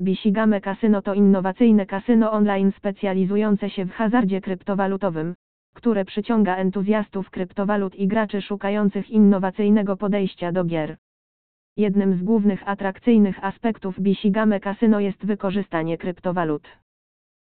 [0.00, 5.34] Bisigame Casino to innowacyjne kasyno online specjalizujące się w hazardzie kryptowalutowym,
[5.74, 10.96] które przyciąga entuzjastów kryptowalut i graczy szukających innowacyjnego podejścia do gier.
[11.76, 16.68] Jednym z głównych atrakcyjnych aspektów Bisigame Casino jest wykorzystanie kryptowalut.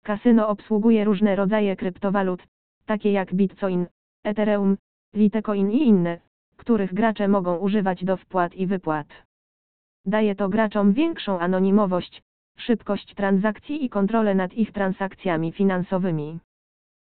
[0.04, 2.42] Kasyno obsługuje różne rodzaje kryptowalut,
[2.86, 3.86] takie jak Bitcoin,
[4.24, 4.76] Ethereum,
[5.14, 6.18] Litecoin i inne,
[6.56, 9.06] których gracze mogą używać do wpłat i wypłat.
[10.06, 12.22] Daje to graczom większą anonimowość,
[12.58, 16.38] szybkość transakcji i kontrolę nad ich transakcjami finansowymi.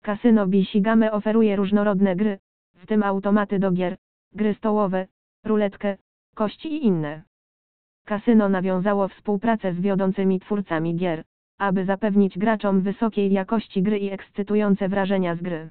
[0.02, 2.38] Kasyno Bisigame oferuje różnorodne gry,
[2.74, 3.96] w tym automaty do gier,
[4.32, 5.06] gry stołowe,
[5.44, 5.96] ruletkę,
[6.34, 7.22] kości i inne.
[8.04, 11.24] Kasyno nawiązało współpracę z wiodącymi twórcami gier,
[11.58, 15.70] aby zapewnić graczom wysokiej jakości gry i ekscytujące wrażenia z gry.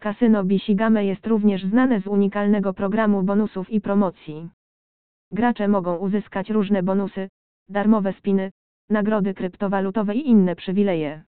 [0.00, 4.50] Kasyno Bisigame jest również znane z unikalnego programu bonusów i promocji.
[5.32, 7.28] Gracze mogą uzyskać różne bonusy,
[7.68, 8.50] darmowe spiny,
[8.90, 11.22] nagrody kryptowalutowe i inne przywileje.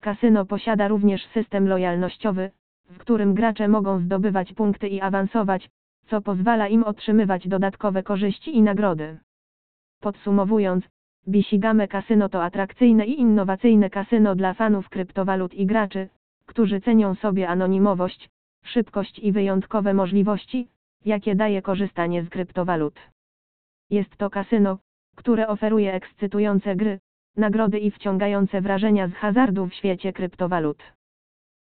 [0.00, 2.50] Kasyno posiada również system lojalnościowy,
[2.90, 5.70] w którym gracze mogą zdobywać punkty i awansować,
[6.06, 9.18] co pozwala im otrzymywać dodatkowe korzyści i nagrody.
[10.00, 10.84] Podsumowując,
[11.28, 16.08] Bisigame Casino to atrakcyjne i innowacyjne kasyno dla fanów kryptowalut i graczy,
[16.46, 18.30] którzy cenią sobie anonimowość,
[18.64, 20.68] szybkość i wyjątkowe możliwości,
[21.04, 23.00] jakie daje korzystanie z kryptowalut.
[23.90, 24.78] Jest to kasyno,
[25.14, 26.98] które oferuje ekscytujące gry,
[27.36, 30.82] nagrody i wciągające wrażenia z hazardu w świecie kryptowalut.